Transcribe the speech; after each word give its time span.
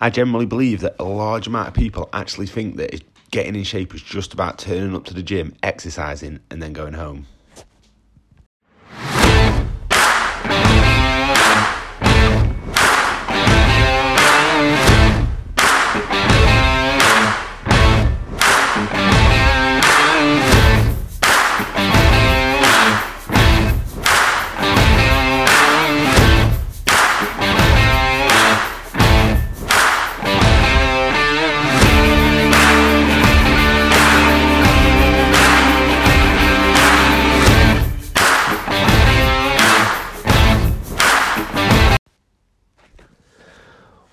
I 0.00 0.10
generally 0.10 0.46
believe 0.46 0.80
that 0.80 0.96
a 0.98 1.04
large 1.04 1.46
amount 1.46 1.68
of 1.68 1.74
people 1.74 2.08
actually 2.12 2.46
think 2.46 2.76
that 2.76 3.02
getting 3.30 3.54
in 3.54 3.64
shape 3.64 3.94
is 3.94 4.02
just 4.02 4.34
about 4.34 4.58
turning 4.58 4.94
up 4.94 5.04
to 5.06 5.14
the 5.14 5.22
gym, 5.22 5.54
exercising, 5.62 6.40
and 6.50 6.62
then 6.62 6.74
going 6.74 6.92
home. 6.92 7.26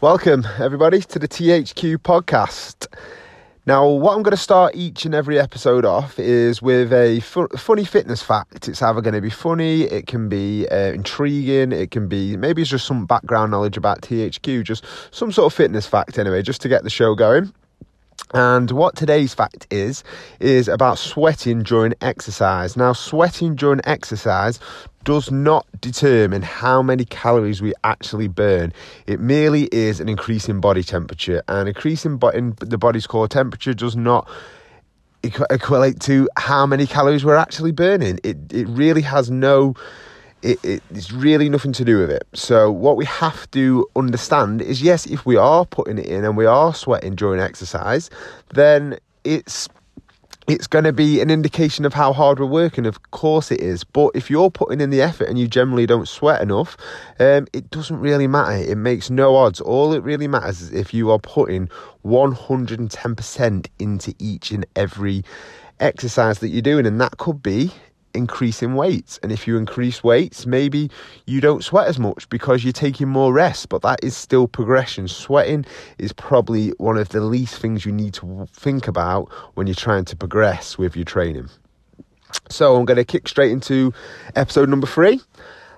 Welcome, 0.03 0.45
everybody, 0.59 0.99
to 0.99 1.17
the 1.17 1.29
THQ 1.29 1.99
podcast. 1.99 2.87
Now, 3.65 3.87
what 3.87 4.17
I'm 4.17 4.21
going 4.21 4.35
to 4.35 4.37
start 4.37 4.75
each 4.75 5.05
and 5.05 5.15
every 5.15 5.39
episode 5.39 5.85
off 5.85 6.19
is 6.19 6.61
with 6.61 6.91
a 6.91 7.21
fu- 7.21 7.47
funny 7.55 7.85
fitness 7.85 8.21
fact. 8.21 8.67
It's 8.67 8.81
either 8.81 8.99
going 8.99 9.13
to 9.13 9.21
be 9.21 9.29
funny, 9.29 9.83
it 9.83 10.05
can 10.05 10.27
be 10.27 10.67
uh, 10.67 10.91
intriguing, 10.91 11.71
it 11.71 11.91
can 11.91 12.09
be 12.09 12.35
maybe 12.35 12.63
it's 12.63 12.71
just 12.71 12.85
some 12.85 13.05
background 13.05 13.51
knowledge 13.51 13.77
about 13.77 14.01
THQ, 14.01 14.65
just 14.65 14.83
some 15.11 15.31
sort 15.31 15.53
of 15.53 15.55
fitness 15.55 15.87
fact, 15.87 16.19
anyway, 16.19 16.41
just 16.41 16.59
to 16.63 16.67
get 16.67 16.83
the 16.83 16.89
show 16.89 17.15
going. 17.15 17.53
And 18.33 18.71
what 18.71 18.95
today's 18.95 19.33
fact 19.33 19.67
is, 19.69 20.03
is 20.39 20.67
about 20.67 20.97
sweating 20.97 21.61
during 21.61 21.93
exercise. 22.01 22.75
Now, 22.75 22.93
sweating 22.93 23.55
during 23.55 23.79
exercise 23.83 24.59
does 25.03 25.29
not 25.31 25.67
determine 25.81 26.41
how 26.41 26.81
many 26.81 27.05
calories 27.05 27.61
we 27.61 27.73
actually 27.83 28.27
burn. 28.27 28.73
It 29.05 29.19
merely 29.19 29.65
is 29.65 29.99
an 29.99 30.09
increase 30.09 30.49
in 30.49 30.59
body 30.61 30.83
temperature, 30.83 31.43
and 31.47 31.67
increasing 31.67 32.19
in 32.33 32.55
the 32.59 32.77
body's 32.77 33.05
core 33.05 33.27
temperature 33.27 33.73
does 33.73 33.95
not 33.95 34.27
equate 35.23 35.99
to 36.01 36.29
how 36.37 36.65
many 36.65 36.85
calories 36.85 37.23
we're 37.23 37.35
actually 37.35 37.71
burning. 37.71 38.19
It 38.23 38.51
it 38.51 38.67
really 38.67 39.01
has 39.01 39.29
no. 39.29 39.75
It, 40.43 40.63
it, 40.63 40.83
it's 40.91 41.11
really 41.11 41.49
nothing 41.49 41.73
to 41.73 41.85
do 41.85 41.99
with 41.99 42.11
it. 42.11 42.27
So 42.33 42.69
what 42.71 42.97
we 42.97 43.05
have 43.05 43.49
to 43.51 43.87
understand 43.95 44.61
is 44.61 44.81
yes, 44.81 45.05
if 45.05 45.25
we 45.25 45.37
are 45.37 45.65
putting 45.65 45.97
it 45.97 46.05
in 46.05 46.25
and 46.25 46.35
we 46.35 46.45
are 46.45 46.73
sweating 46.73 47.15
during 47.15 47.39
exercise, 47.39 48.09
then 48.53 48.99
it's 49.23 49.69
it's 50.47 50.67
going 50.67 50.83
to 50.83 50.93
be 50.93 51.21
an 51.21 51.29
indication 51.29 51.85
of 51.85 51.93
how 51.93 52.11
hard 52.11 52.39
we're 52.39 52.45
working. 52.45 52.85
Of 52.85 53.11
course, 53.11 53.51
it 53.51 53.61
is. 53.61 53.83
But 53.83 54.11
if 54.13 54.29
you're 54.29 54.51
putting 54.51 54.81
in 54.81 54.89
the 54.89 55.01
effort 55.01 55.29
and 55.29 55.39
you 55.39 55.47
generally 55.47 55.85
don't 55.85 56.07
sweat 56.07 56.41
enough, 56.41 56.75
um, 57.19 57.47
it 57.53 57.69
doesn't 57.69 57.97
really 57.97 58.27
matter. 58.27 58.57
It 58.57 58.77
makes 58.77 59.09
no 59.09 59.35
odds. 59.35 59.61
All 59.61 59.93
it 59.93 60.03
really 60.03 60.27
matters 60.27 60.61
is 60.61 60.71
if 60.73 60.93
you 60.93 61.11
are 61.11 61.19
putting 61.19 61.69
110% 62.05 63.67
into 63.79 64.13
each 64.19 64.51
and 64.51 64.65
every 64.75 65.23
exercise 65.79 66.39
that 66.39 66.49
you're 66.49 66.61
doing. 66.61 66.85
And 66.85 66.99
that 66.99 67.17
could 67.17 67.41
be 67.41 67.71
increasing 68.13 68.75
weights. 68.75 69.19
And 69.23 69.31
if 69.31 69.47
you 69.47 69.57
increase 69.57 70.03
weights, 70.03 70.45
maybe 70.45 70.89
you 71.25 71.41
don't 71.41 71.63
sweat 71.63 71.87
as 71.87 71.99
much 71.99 72.27
because 72.29 72.63
you're 72.63 72.73
taking 72.73 73.09
more 73.09 73.33
rest, 73.33 73.69
but 73.69 73.81
that 73.81 74.03
is 74.03 74.15
still 74.15 74.47
progression. 74.47 75.07
Sweating 75.07 75.65
is 75.97 76.13
probably 76.13 76.69
one 76.77 76.97
of 76.97 77.09
the 77.09 77.21
least 77.21 77.57
things 77.57 77.85
you 77.85 77.91
need 77.91 78.13
to 78.15 78.47
think 78.53 78.87
about 78.87 79.31
when 79.55 79.67
you're 79.67 79.75
trying 79.75 80.05
to 80.05 80.15
progress 80.15 80.77
with 80.77 80.95
your 80.95 81.05
training. 81.05 81.49
So 82.49 82.75
I'm 82.75 82.85
going 82.85 82.97
to 82.97 83.05
kick 83.05 83.27
straight 83.27 83.51
into 83.51 83.93
episode 84.35 84.69
number 84.69 84.87
three. 84.87 85.21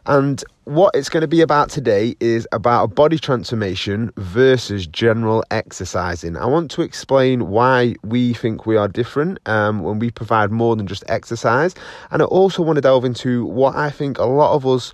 And 0.07 0.43
what 0.65 0.93
it's 0.93 1.09
going 1.09 1.21
to 1.21 1.27
be 1.27 1.41
about 1.41 1.69
today 1.69 2.15
is 2.19 2.47
about 2.51 2.93
body 2.93 3.17
transformation 3.17 4.11
versus 4.17 4.85
general 4.85 5.43
exercising. 5.49 6.37
I 6.37 6.45
want 6.45 6.69
to 6.71 6.83
explain 6.83 7.49
why 7.49 7.95
we 8.03 8.33
think 8.33 8.67
we 8.67 8.77
are 8.77 8.87
different 8.87 9.39
um, 9.47 9.79
when 9.79 9.97
we 9.97 10.11
provide 10.11 10.51
more 10.51 10.75
than 10.75 10.85
just 10.85 11.03
exercise. 11.07 11.73
And 12.11 12.21
I 12.21 12.25
also 12.25 12.61
want 12.61 12.77
to 12.77 12.81
delve 12.81 13.03
into 13.03 13.45
what 13.45 13.75
I 13.75 13.89
think 13.89 14.19
a 14.19 14.25
lot 14.25 14.53
of 14.53 14.67
us 14.67 14.93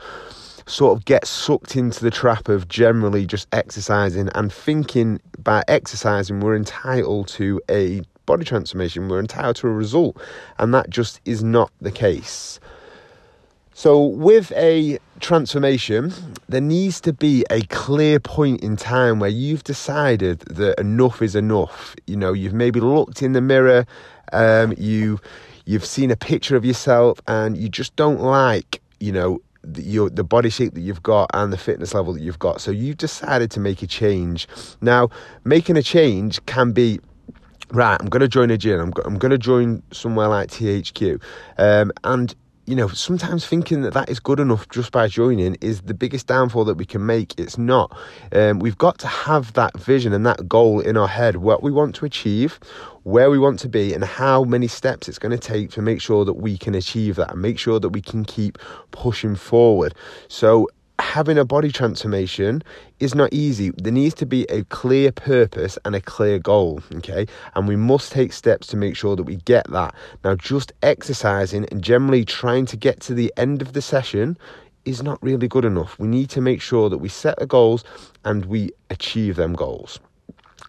sort 0.65 0.97
of 0.97 1.03
get 1.03 1.27
sucked 1.27 1.75
into 1.75 2.03
the 2.05 2.11
trap 2.11 2.47
of 2.47 2.69
generally 2.69 3.25
just 3.25 3.49
exercising 3.51 4.29
and 4.33 4.53
thinking 4.53 5.19
by 5.39 5.61
exercising 5.67 6.39
we're 6.39 6.55
entitled 6.55 7.27
to 7.29 7.59
a 7.69 8.01
body 8.25 8.45
transformation, 8.45 9.09
we're 9.09 9.19
entitled 9.19 9.57
to 9.57 9.67
a 9.67 9.71
result. 9.71 10.21
And 10.57 10.73
that 10.73 10.89
just 10.89 11.19
is 11.25 11.43
not 11.43 11.69
the 11.81 11.91
case. 11.91 12.61
So, 13.81 13.99
with 13.99 14.51
a 14.51 14.99
transformation, 15.21 16.13
there 16.47 16.61
needs 16.61 17.01
to 17.01 17.13
be 17.13 17.43
a 17.49 17.63
clear 17.63 18.19
point 18.19 18.61
in 18.61 18.77
time 18.77 19.19
where 19.19 19.31
you've 19.31 19.63
decided 19.63 20.41
that 20.41 20.79
enough 20.79 21.19
is 21.23 21.35
enough. 21.35 21.95
You 22.05 22.15
know, 22.15 22.31
you've 22.31 22.53
maybe 22.53 22.79
looked 22.79 23.23
in 23.23 23.33
the 23.33 23.41
mirror, 23.41 23.87
um, 24.33 24.75
you 24.77 25.19
you've 25.65 25.83
seen 25.83 26.11
a 26.11 26.15
picture 26.15 26.55
of 26.55 26.63
yourself, 26.63 27.21
and 27.27 27.57
you 27.57 27.69
just 27.69 27.95
don't 27.95 28.21
like, 28.21 28.83
you 28.99 29.11
know, 29.11 29.41
the, 29.63 29.81
your 29.81 30.11
the 30.11 30.23
body 30.23 30.51
shape 30.51 30.75
that 30.75 30.81
you've 30.81 31.01
got 31.01 31.31
and 31.33 31.51
the 31.51 31.57
fitness 31.57 31.95
level 31.95 32.13
that 32.13 32.21
you've 32.21 32.37
got. 32.37 32.61
So 32.61 32.69
you've 32.69 32.97
decided 32.97 33.49
to 33.49 33.59
make 33.59 33.81
a 33.81 33.87
change. 33.87 34.47
Now, 34.81 35.09
making 35.43 35.75
a 35.75 35.81
change 35.81 36.45
can 36.45 36.71
be 36.71 36.99
right. 37.71 37.97
I'm 37.99 38.09
going 38.09 38.21
to 38.21 38.27
join 38.27 38.51
a 38.51 38.59
gym. 38.59 38.79
I'm, 38.79 38.93
I'm 39.05 39.17
going 39.17 39.31
to 39.31 39.39
join 39.39 39.81
somewhere 39.91 40.27
like 40.27 40.51
THQ, 40.51 41.19
um, 41.57 41.91
and 42.03 42.35
you 42.71 42.77
know, 42.77 42.87
sometimes 42.87 43.45
thinking 43.45 43.81
that 43.81 43.93
that 43.93 44.09
is 44.09 44.21
good 44.21 44.39
enough 44.39 44.69
just 44.69 44.93
by 44.93 45.09
joining 45.09 45.55
is 45.55 45.81
the 45.81 45.93
biggest 45.93 46.27
downfall 46.27 46.63
that 46.63 46.75
we 46.75 46.85
can 46.85 47.05
make. 47.05 47.37
It's 47.37 47.57
not. 47.57 47.93
Um, 48.31 48.59
we've 48.59 48.77
got 48.77 48.97
to 48.99 49.07
have 49.07 49.51
that 49.53 49.77
vision 49.77 50.13
and 50.13 50.25
that 50.25 50.47
goal 50.47 50.79
in 50.79 50.95
our 50.95 51.09
head, 51.09 51.35
what 51.35 51.61
we 51.61 51.69
want 51.69 51.95
to 51.95 52.05
achieve, 52.05 52.61
where 53.03 53.29
we 53.29 53.37
want 53.37 53.59
to 53.59 53.67
be, 53.67 53.93
and 53.93 54.05
how 54.05 54.45
many 54.45 54.67
steps 54.67 55.09
it's 55.09 55.19
going 55.19 55.37
to 55.37 55.37
take 55.37 55.69
to 55.71 55.81
make 55.81 55.99
sure 55.99 56.23
that 56.23 56.35
we 56.35 56.57
can 56.57 56.73
achieve 56.73 57.17
that 57.17 57.31
and 57.31 57.41
make 57.41 57.59
sure 57.59 57.77
that 57.77 57.89
we 57.89 58.01
can 58.01 58.23
keep 58.23 58.57
pushing 58.91 59.35
forward. 59.35 59.93
So, 60.29 60.69
having 61.01 61.37
a 61.37 61.43
body 61.43 61.71
transformation 61.71 62.63
is 62.99 63.13
not 63.13 63.33
easy. 63.33 63.71
There 63.71 63.91
needs 63.91 64.13
to 64.15 64.25
be 64.25 64.43
a 64.45 64.63
clear 64.65 65.11
purpose 65.11 65.77
and 65.83 65.95
a 65.95 66.01
clear 66.01 66.39
goal, 66.39 66.81
okay? 66.95 67.25
And 67.55 67.67
we 67.67 67.75
must 67.75 68.11
take 68.11 68.31
steps 68.31 68.67
to 68.67 68.77
make 68.77 68.95
sure 68.95 69.15
that 69.15 69.23
we 69.23 69.37
get 69.37 69.69
that. 69.71 69.93
Now, 70.23 70.35
just 70.35 70.71
exercising 70.83 71.65
and 71.71 71.83
generally 71.83 72.23
trying 72.23 72.65
to 72.67 72.77
get 72.77 73.01
to 73.01 73.13
the 73.13 73.33
end 73.35 73.61
of 73.61 73.73
the 73.73 73.81
session 73.81 74.37
is 74.85 75.03
not 75.03 75.21
really 75.21 75.47
good 75.47 75.65
enough. 75.65 75.97
We 75.99 76.07
need 76.07 76.29
to 76.31 76.41
make 76.41 76.61
sure 76.61 76.89
that 76.89 76.99
we 76.99 77.09
set 77.09 77.37
the 77.39 77.45
goals 77.45 77.83
and 78.23 78.45
we 78.45 78.71
achieve 78.89 79.35
them 79.35 79.53
goals. 79.53 79.99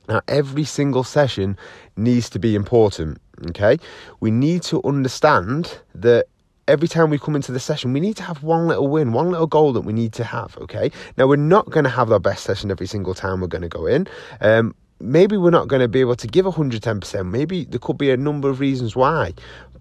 Now, 0.09 0.21
every 0.29 0.65
single 0.65 1.05
session 1.05 1.57
needs 1.97 2.29
to 2.31 2.39
be 2.39 2.55
important, 2.55 3.19
okay? 3.51 3.79
We 4.21 4.31
need 4.31 4.63
to 4.65 4.83
understand 4.83 5.79
that 5.95 6.27
every 6.73 6.89
time 6.89 7.11
we 7.11 7.19
come 7.19 7.37
into 7.37 7.53
the 7.53 7.61
session, 7.61 7.93
we 7.93 8.01
need 8.01 8.17
to 8.17 8.23
have 8.23 8.43
one 8.43 8.67
little 8.67 8.89
win, 8.89 9.13
one 9.13 9.31
little 9.31 9.47
goal 9.47 9.75
that 9.75 9.83
we 9.83 9.93
need 9.93 10.15
to 10.15 10.25
have. 10.25 10.57
Okay. 10.57 10.91
Now, 11.19 11.27
we're 11.27 11.37
not 11.37 11.69
going 11.69 11.85
to 11.85 11.91
have 11.91 12.11
our 12.11 12.19
best 12.19 12.45
session 12.45 12.71
every 12.71 12.87
single 12.87 13.13
time 13.13 13.43
we're 13.43 13.47
going 13.47 13.63
to 13.63 13.69
go 13.69 13.87
in. 13.87 14.09
Um, 14.41 14.75
maybe 14.99 15.37
we're 15.37 15.51
not 15.51 15.69
going 15.69 15.83
to 15.83 15.89
be 15.89 16.01
able 16.01 16.17
to 16.17 16.27
give 16.27 16.47
110%. 16.47 17.31
Maybe 17.31 17.65
there 17.67 17.79
could 17.79 17.99
be 17.99 18.11
a 18.11 18.17
number 18.17 18.49
of 18.49 18.59
reasons 18.59 18.97
why. 18.97 19.35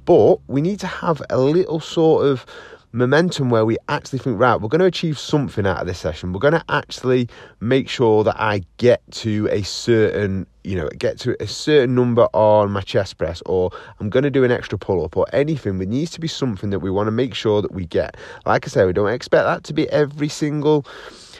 But 0.04 0.40
we 0.48 0.62
need 0.62 0.82
to 0.82 0.88
have 0.88 1.22
a 1.30 1.40
little 1.40 1.80
sort 1.80 2.26
of 2.26 2.46
momentum 2.92 3.50
where 3.50 3.66
we 3.66 3.78
actually 3.88 4.20
think, 4.20 4.38
right, 4.38 4.60
we're 4.60 4.68
going 4.68 4.80
to 4.80 4.86
achieve 4.86 5.18
something 5.18 5.66
out 5.66 5.80
of 5.80 5.88
this 5.88 6.00
session. 6.00 6.34
We're 6.34 6.40
going 6.40 6.54
to 6.54 6.66
actually 6.68 7.30
make 7.62 7.88
sure 7.88 8.26
that 8.26 8.36
I 8.38 8.64
get 8.78 9.02
to 9.12 9.48
a 9.50 9.62
certain, 9.62 10.46
you 10.64 10.76
know, 10.76 10.90
get 10.98 11.20
to 11.20 11.42
a 11.42 11.48
certain 11.48 11.96
number 11.96 12.28
on 12.34 12.72
my 12.72 12.82
chest 12.82 13.18
press, 13.18 13.42
or 13.46 13.72
I'm 14.00 14.10
going 14.10 14.24
to 14.24 14.30
do 14.30 14.44
an 14.44 14.52
extra 14.52 14.78
pull 14.78 15.04
up, 15.04 15.18
or 15.18 15.26
anything. 15.34 15.78
There 15.78 15.88
needs 15.88 16.12
to 16.12 16.20
be 16.20 16.28
something 16.28 16.70
that 16.70 16.80
we 16.80 16.92
want 16.92 17.08
to 17.08 17.12
make 17.12 17.34
sure 17.34 17.62
that 17.62 17.72
we 17.72 17.86
get. 17.86 18.18
Like 18.46 18.66
I 18.66 18.70
say, 18.70 18.86
we 18.86 18.94
don't 18.94 19.10
expect 19.10 19.46
that 19.46 19.64
to 19.66 19.74
be 19.74 19.90
every 19.90 20.30
single 20.30 20.86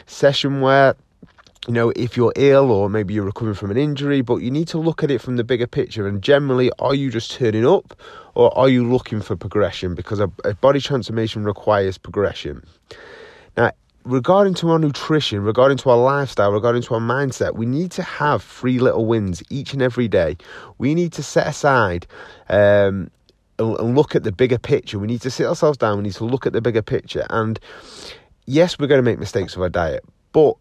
session 0.06 0.60
where 0.60 0.96
you 1.68 1.74
know, 1.74 1.92
if 1.94 2.16
you're 2.16 2.32
ill 2.34 2.72
or 2.72 2.90
maybe 2.90 3.14
you're 3.14 3.24
recovering 3.24 3.54
from 3.54 3.70
an 3.70 3.76
injury, 3.76 4.20
but 4.20 4.36
you 4.38 4.50
need 4.50 4.66
to 4.66 4.78
look 4.78 5.04
at 5.04 5.12
it 5.12 5.20
from 5.20 5.36
the 5.36 5.44
bigger 5.44 5.66
picture. 5.68 6.08
And 6.08 6.20
generally, 6.20 6.72
are 6.80 6.94
you 6.94 7.08
just 7.08 7.30
turning 7.30 7.64
up 7.64 7.94
or 8.34 8.56
are 8.58 8.68
you 8.68 8.90
looking 8.90 9.20
for 9.20 9.36
progression? 9.36 9.94
Because 9.94 10.18
a, 10.18 10.28
a 10.44 10.54
body 10.54 10.80
transformation 10.80 11.44
requires 11.44 11.98
progression. 11.98 12.64
Now, 13.56 13.70
regarding 14.04 14.54
to 14.54 14.70
our 14.70 14.78
nutrition, 14.78 15.42
regarding 15.42 15.78
to 15.78 15.90
our 15.90 15.96
lifestyle, 15.96 16.52
regarding 16.52 16.82
to 16.82 16.94
our 16.94 17.00
mindset, 17.00 17.54
we 17.54 17.66
need 17.66 17.90
to 17.92 18.02
have 18.02 18.42
three 18.42 18.78
little 18.78 19.06
wins 19.06 19.42
each 19.50 19.72
and 19.72 19.82
every 19.82 20.08
day. 20.08 20.36
We 20.78 20.94
need 20.94 21.12
to 21.14 21.22
set 21.22 21.46
aside 21.46 22.06
um, 22.48 23.10
and 23.58 23.94
look 23.96 24.14
at 24.14 24.24
the 24.24 24.32
bigger 24.32 24.58
picture. 24.58 24.98
We 24.98 25.06
need 25.06 25.22
to 25.22 25.30
sit 25.30 25.46
ourselves 25.46 25.78
down. 25.78 25.98
We 25.98 26.04
need 26.04 26.14
to 26.14 26.24
look 26.24 26.46
at 26.46 26.52
the 26.52 26.60
bigger 26.60 26.82
picture. 26.82 27.26
And 27.30 27.58
yes, 28.46 28.78
we're 28.78 28.88
going 28.88 28.98
to 28.98 29.02
make 29.02 29.18
mistakes 29.18 29.56
with 29.56 29.62
our 29.62 29.70
diet, 29.70 30.04
but 30.32 30.56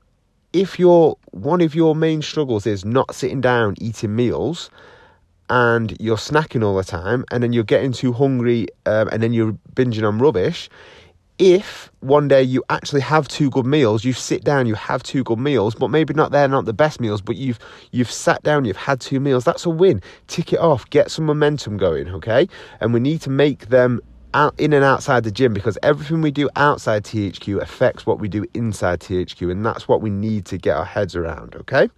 if 0.53 0.77
your 0.77 1.17
one 1.31 1.61
of 1.61 1.73
your 1.73 1.95
main 1.95 2.21
struggles 2.21 2.67
is 2.67 2.83
not 2.83 3.15
sitting 3.15 3.39
down 3.41 3.75
eating 3.79 4.15
meals 4.15 4.69
and 5.49 5.95
you're 5.99 6.17
snacking 6.17 6.63
all 6.63 6.75
the 6.75 6.83
time 6.83 7.23
and 7.31 7.41
then 7.41 7.53
you're 7.53 7.63
getting 7.63 7.93
too 7.93 8.11
hungry 8.11 8.67
um, 8.85 9.07
and 9.09 9.23
then 9.23 9.33
you're 9.33 9.53
binging 9.73 10.05
on 10.05 10.19
rubbish 10.19 10.69
if 11.41 11.91
one 12.01 12.27
day 12.27 12.43
you 12.43 12.63
actually 12.69 13.01
have 13.01 13.27
two 13.27 13.49
good 13.49 13.65
meals 13.65 14.05
you 14.05 14.13
sit 14.13 14.43
down 14.43 14.67
you 14.67 14.75
have 14.75 15.01
two 15.01 15.23
good 15.23 15.39
meals 15.39 15.73
but 15.73 15.87
maybe 15.87 16.13
not 16.13 16.31
they're 16.31 16.47
not 16.47 16.65
the 16.65 16.73
best 16.73 17.01
meals 17.01 17.19
but 17.19 17.35
you've 17.35 17.57
you've 17.89 18.11
sat 18.11 18.41
down 18.43 18.63
you've 18.63 18.77
had 18.77 19.01
two 19.01 19.19
meals 19.19 19.43
that's 19.43 19.65
a 19.65 19.69
win 19.69 19.99
tick 20.27 20.53
it 20.53 20.59
off 20.59 20.87
get 20.91 21.09
some 21.09 21.25
momentum 21.25 21.77
going 21.77 22.07
okay 22.09 22.47
and 22.79 22.93
we 22.93 22.99
need 22.99 23.19
to 23.19 23.31
make 23.31 23.69
them 23.69 23.99
out 24.35 24.53
in 24.59 24.71
and 24.71 24.85
outside 24.85 25.23
the 25.23 25.31
gym 25.31 25.51
because 25.51 25.79
everything 25.81 26.21
we 26.21 26.29
do 26.29 26.47
outside 26.55 27.03
THQ 27.03 27.59
affects 27.59 28.05
what 28.05 28.19
we 28.19 28.29
do 28.29 28.45
inside 28.53 29.01
THQ, 29.01 29.51
and 29.51 29.65
that's 29.65 29.89
what 29.89 30.01
we 30.01 30.09
need 30.09 30.45
to 30.45 30.57
get 30.57 30.77
our 30.77 30.85
heads 30.85 31.17
around. 31.17 31.53
Okay. 31.55 31.89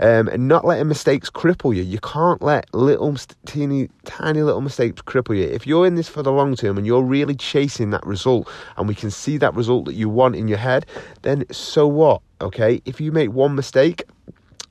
Um, 0.00 0.28
and 0.28 0.46
not 0.46 0.64
letting 0.64 0.86
mistakes 0.86 1.28
cripple 1.28 1.74
you. 1.74 1.82
You 1.82 1.98
can't 1.98 2.40
let 2.40 2.72
little, 2.72 3.16
teeny, 3.46 3.88
tiny 4.04 4.42
little 4.42 4.60
mistakes 4.60 5.02
cripple 5.02 5.36
you. 5.36 5.44
If 5.44 5.66
you're 5.66 5.86
in 5.86 5.96
this 5.96 6.08
for 6.08 6.22
the 6.22 6.30
long 6.30 6.54
term 6.54 6.78
and 6.78 6.86
you're 6.86 7.02
really 7.02 7.34
chasing 7.34 7.90
that 7.90 8.06
result, 8.06 8.48
and 8.76 8.86
we 8.86 8.94
can 8.94 9.10
see 9.10 9.38
that 9.38 9.54
result 9.54 9.86
that 9.86 9.94
you 9.94 10.08
want 10.08 10.36
in 10.36 10.46
your 10.46 10.58
head, 10.58 10.86
then 11.22 11.44
so 11.50 11.88
what? 11.88 12.22
Okay, 12.40 12.80
if 12.84 13.00
you 13.00 13.10
make 13.10 13.32
one 13.32 13.56
mistake, 13.56 14.04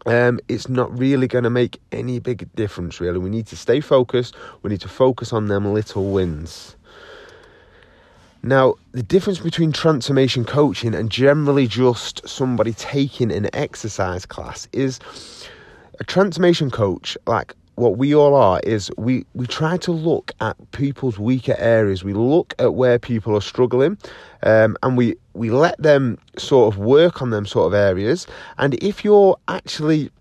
um, 0.06 0.40
it's 0.48 0.70
not 0.70 0.98
really 0.98 1.28
going 1.28 1.44
to 1.44 1.50
make 1.50 1.82
any 1.92 2.20
big 2.20 2.48
difference, 2.56 3.02
really. 3.02 3.20
We 3.20 3.30
need 3.30 3.48
to 3.48 3.58
stay 3.58 3.82
focused. 3.82 4.36
We 4.64 4.70
need 4.70 4.80
to 4.82 4.88
focus 4.88 5.34
on 5.34 5.48
them 5.48 5.74
little 5.74 6.14
wins. 6.14 6.77
Now, 8.44 8.76
the 8.92 9.04
difference 9.04 9.40
between 9.40 9.72
transformation 9.72 10.46
coaching 10.46 10.94
and 10.94 11.10
generally 11.10 11.68
just 11.68 12.28
somebody 12.28 12.74
taking 12.74 13.32
an 13.32 13.50
exercise 13.54 14.26
class 14.26 14.68
is 14.72 15.00
a 16.00 16.04
transformation 16.04 16.70
coach, 16.70 17.18
like 17.26 17.54
what 17.76 17.98
we 17.98 18.16
all 18.16 18.36
are, 18.36 18.60
is 18.64 18.92
we, 18.98 19.26
we 19.34 19.46
try 19.48 19.78
to 19.78 19.92
look 19.92 20.32
at 20.42 20.56
people's 20.72 21.20
weaker 21.20 21.56
areas. 21.58 22.04
We 22.04 22.14
look 22.14 22.54
at 22.60 22.74
where 22.74 22.98
people 22.98 23.36
are 23.36 23.42
struggling 23.42 23.98
um, 24.44 24.78
and 24.82 24.98
we, 24.98 25.16
we 25.34 25.52
let 25.52 25.82
them 25.82 26.18
sort 26.38 26.74
of 26.74 26.80
work 26.80 27.22
on 27.22 27.30
them 27.30 27.46
sort 27.46 27.68
of 27.68 27.74
areas. 27.74 28.28
And 28.58 28.76
if 28.84 29.04
you're 29.04 29.38
actually 29.48 30.12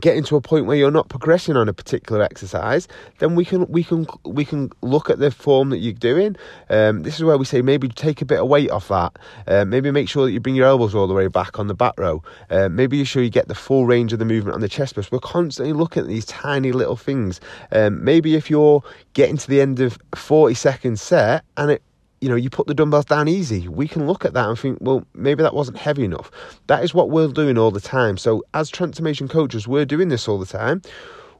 getting 0.00 0.22
to 0.24 0.36
a 0.36 0.40
point 0.40 0.66
where 0.66 0.76
you're 0.76 0.90
not 0.90 1.08
progressing 1.08 1.56
on 1.56 1.68
a 1.68 1.72
particular 1.72 2.22
exercise, 2.22 2.88
then 3.18 3.34
we 3.34 3.44
can 3.44 3.66
we 3.68 3.82
can 3.84 4.06
we 4.24 4.44
can 4.44 4.70
look 4.82 5.10
at 5.10 5.18
the 5.18 5.30
form 5.30 5.70
that 5.70 5.78
you're 5.78 5.92
doing. 5.92 6.36
Um, 6.70 7.02
this 7.02 7.16
is 7.16 7.24
where 7.24 7.38
we 7.38 7.44
say 7.44 7.62
maybe 7.62 7.88
take 7.88 8.22
a 8.22 8.24
bit 8.24 8.40
of 8.40 8.48
weight 8.48 8.70
off 8.70 8.88
that. 8.88 9.18
Uh, 9.46 9.64
maybe 9.64 9.90
make 9.90 10.08
sure 10.08 10.26
that 10.26 10.32
you 10.32 10.40
bring 10.40 10.54
your 10.54 10.66
elbows 10.66 10.94
all 10.94 11.06
the 11.06 11.14
way 11.14 11.28
back 11.28 11.58
on 11.58 11.66
the 11.66 11.74
back 11.74 11.94
row. 11.98 12.22
Uh, 12.50 12.68
maybe 12.68 12.96
you 12.96 13.04
sure 13.04 13.22
you 13.22 13.30
get 13.30 13.48
the 13.48 13.54
full 13.54 13.86
range 13.86 14.12
of 14.12 14.18
the 14.18 14.24
movement 14.24 14.54
on 14.54 14.60
the 14.60 14.68
chest 14.68 14.94
press. 14.94 15.10
We're 15.10 15.18
constantly 15.20 15.72
looking 15.72 16.02
at 16.02 16.08
these 16.08 16.26
tiny 16.26 16.72
little 16.72 16.96
things. 16.96 17.40
Um, 17.72 18.04
maybe 18.04 18.34
if 18.36 18.50
you're 18.50 18.82
getting 19.14 19.36
to 19.36 19.48
the 19.48 19.60
end 19.60 19.80
of 19.80 19.98
40 20.14 20.54
seconds 20.54 21.02
set 21.02 21.44
and 21.56 21.70
it 21.70 21.82
you 22.26 22.30
know, 22.30 22.34
you 22.34 22.50
put 22.50 22.66
the 22.66 22.74
dumbbells 22.74 23.04
down 23.04 23.28
easy. 23.28 23.68
We 23.68 23.86
can 23.86 24.08
look 24.08 24.24
at 24.24 24.32
that 24.32 24.48
and 24.48 24.58
think, 24.58 24.78
well, 24.80 25.06
maybe 25.14 25.44
that 25.44 25.54
wasn't 25.54 25.76
heavy 25.76 26.02
enough. 26.02 26.28
That 26.66 26.82
is 26.82 26.92
what 26.92 27.08
we're 27.08 27.28
doing 27.28 27.56
all 27.56 27.70
the 27.70 27.80
time. 27.80 28.16
So, 28.16 28.42
as 28.52 28.68
transformation 28.68 29.28
coaches, 29.28 29.68
we're 29.68 29.84
doing 29.84 30.08
this 30.08 30.26
all 30.26 30.36
the 30.36 30.44
time. 30.44 30.82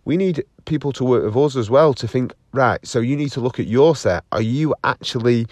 We 0.04 0.16
need 0.16 0.44
people 0.64 0.92
to 0.92 1.04
work 1.04 1.24
with 1.24 1.36
us 1.36 1.56
as 1.56 1.68
well 1.68 1.92
to 1.94 2.06
think, 2.06 2.34
right, 2.52 2.78
so 2.86 3.00
you 3.00 3.16
need 3.16 3.32
to 3.32 3.40
look 3.40 3.58
at 3.58 3.66
your 3.66 3.96
set. 3.96 4.22
Are 4.30 4.40
you 4.40 4.76
actually 4.84 5.48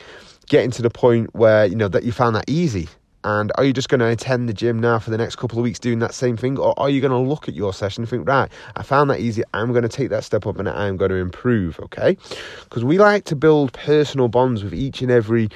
getting 0.46 0.70
to 0.70 0.82
the 0.82 0.90
point 0.90 1.34
where, 1.34 1.66
you 1.66 1.74
know, 1.74 1.88
that 1.88 2.04
you 2.04 2.12
found 2.12 2.36
that 2.36 2.44
easy? 2.48 2.88
And 3.24 3.50
are 3.56 3.64
you 3.64 3.72
just 3.72 3.88
going 3.88 4.00
to 4.00 4.06
attend 4.06 4.48
the 4.48 4.52
gym 4.52 4.78
now 4.78 4.98
for 4.98 5.10
the 5.10 5.18
next 5.18 5.36
couple 5.36 5.58
of 5.58 5.62
weeks 5.62 5.78
doing 5.78 5.98
that 6.00 6.14
same 6.14 6.36
thing? 6.36 6.58
Or 6.58 6.78
are 6.78 6.90
you 6.90 7.00
going 7.00 7.10
to 7.10 7.18
look 7.18 7.48
at 7.48 7.54
your 7.54 7.72
session 7.72 8.02
and 8.02 8.08
think, 8.08 8.28
right, 8.28 8.50
I 8.76 8.82
found 8.82 9.10
that 9.10 9.20
easy. 9.20 9.42
I'm 9.54 9.72
going 9.72 9.82
to 9.82 9.88
take 9.88 10.10
that 10.10 10.24
step 10.24 10.46
up 10.46 10.58
and 10.58 10.68
I'm 10.68 10.96
going 10.96 11.10
to 11.10 11.16
improve, 11.16 11.80
okay? 11.80 12.16
Because 12.64 12.84
we 12.84 12.98
like 12.98 13.24
to 13.24 13.36
build 13.36 13.72
personal 13.72 14.28
bonds 14.28 14.62
with 14.62 14.74
each 14.74 15.00
and 15.00 15.10
every 15.10 15.48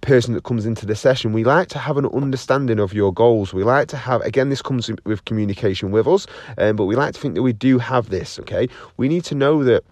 person 0.00 0.34
that 0.34 0.42
comes 0.42 0.66
into 0.66 0.84
the 0.84 0.96
session. 0.96 1.32
We 1.32 1.44
like 1.44 1.68
to 1.68 1.78
have 1.78 1.96
an 1.96 2.06
understanding 2.06 2.80
of 2.80 2.92
your 2.92 3.12
goals. 3.12 3.54
We 3.54 3.62
like 3.62 3.86
to 3.88 3.96
have, 3.96 4.20
again, 4.22 4.48
this 4.48 4.60
comes 4.60 4.90
with 5.04 5.24
communication 5.24 5.92
with 5.92 6.08
us, 6.08 6.26
um, 6.58 6.74
but 6.74 6.86
we 6.86 6.96
like 6.96 7.14
to 7.14 7.20
think 7.20 7.36
that 7.36 7.42
we 7.42 7.52
do 7.52 7.78
have 7.78 8.10
this, 8.10 8.40
okay? 8.40 8.68
We 8.96 9.08
need 9.08 9.22
to 9.24 9.36
know 9.36 9.62
that 9.62 9.84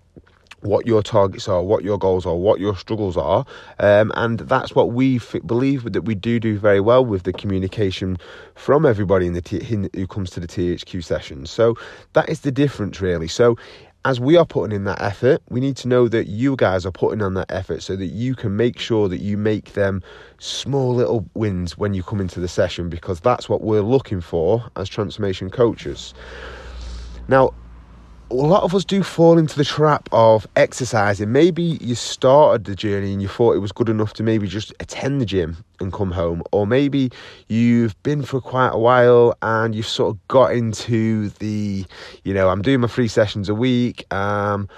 what 0.63 0.87
your 0.87 1.03
targets 1.03 1.49
are, 1.49 1.63
what 1.63 1.85
your 1.85 1.99
goals 1.99 2.27
are, 2.27 2.37
what 2.37 2.61
your 2.61 2.77
struggles 2.77 3.17
are, 3.17 3.45
um, 3.79 4.13
and 4.15 4.41
that's 4.41 4.75
what 4.75 4.93
we 4.93 5.17
f- 5.17 5.37
believe 5.47 5.93
that 5.93 6.03
we 6.03 6.15
do 6.15 6.39
do 6.41 6.59
very 6.59 6.81
well 6.81 7.05
with 7.05 7.23
the 7.25 7.33
communication 7.33 8.17
from 8.55 8.85
everybody 8.85 9.27
in 9.27 9.33
the 9.33 9.43
t- 9.43 9.65
in, 9.71 9.91
who 9.95 10.07
comes 10.07 10.31
to 10.31 10.41
the 10.41 10.49
THQ 10.49 11.03
session. 11.03 11.47
So 11.47 11.77
that 12.13 12.29
is 12.29 12.41
the 12.41 12.53
difference, 12.53 13.01
really. 13.01 13.29
So 13.29 13.57
as 14.05 14.19
we 14.19 14.37
are 14.37 14.47
putting 14.47 14.75
in 14.75 14.85
that 14.85 15.01
effort, 15.01 15.43
we 15.51 15.61
need 15.61 15.77
to 15.77 15.89
know 15.89 16.09
that 16.09 16.27
you 16.27 16.57
guys 16.57 16.87
are 16.87 16.93
putting 16.93 17.21
on 17.21 17.35
that 17.35 17.51
effort 17.51 17.83
so 17.83 17.97
that 17.97 18.07
you 18.07 18.35
can 18.35 18.57
make 18.57 18.79
sure 18.79 19.09
that 19.09 19.21
you 19.21 19.37
make 19.37 19.75
them 19.75 20.03
small 20.39 20.95
little 20.95 21.29
wins 21.35 21.77
when 21.77 21.93
you 21.93 22.03
come 22.03 22.21
into 22.21 22.41
the 22.41 22.49
session 22.49 22.89
because 22.89 23.21
that's 23.21 23.49
what 23.49 23.61
we're 23.61 23.83
looking 23.83 24.23
for 24.23 24.65
as 24.77 24.89
transformation 24.89 25.51
coaches. 25.51 26.15
Now, 27.29 27.53
a 28.31 28.35
lot 28.35 28.63
of 28.63 28.75
us 28.75 28.85
do 28.85 29.03
fall 29.03 29.39
into 29.39 29.57
the 29.57 29.65
trap 29.65 30.09
of 30.13 30.47
exercising. 30.55 31.33
Maybe 31.33 31.63
you 31.81 31.97
started 31.97 32.65
the 32.65 32.77
journey 32.77 33.13
and 33.13 33.21
you 33.21 33.27
thought 33.27 33.57
it 33.57 33.59
was 33.59 33.73
good 33.73 33.89
enough 33.89 34.13
to 34.15 34.23
maybe 34.23 34.47
just 34.47 34.73
attend 34.79 35.21
the 35.21 35.27
gym 35.27 35.57
and 35.81 35.93
come 35.93 36.13
home, 36.13 36.43
or 36.53 36.67
maybe 36.67 37.11
you've 37.49 38.01
been 38.05 38.23
for 38.23 38.41
quite 38.41 38.69
a 38.69 38.79
while 38.79 39.37
and 39.43 39.75
you've 39.75 39.87
sort 39.87 40.15
of 40.15 40.29
got 40.29 40.53
into 40.53 41.31
the, 41.41 41.85
you 42.23 42.33
know, 42.33 42.51
I'm 42.51 42.63
doing 42.63 42.81
my 42.81 42.89
three 42.89 43.09
sessions 43.09 43.49
a 43.49 43.55
week. 43.55 44.13
Um, 44.15 44.69